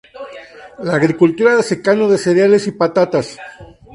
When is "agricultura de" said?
0.99-1.61